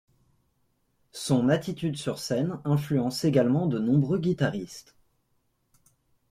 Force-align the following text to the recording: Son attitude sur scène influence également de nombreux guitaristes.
Son 1.11 1.47
attitude 1.47 1.95
sur 1.95 2.17
scène 2.17 2.59
influence 2.65 3.23
également 3.23 3.67
de 3.67 3.77
nombreux 3.77 4.17
guitaristes. 4.17 4.95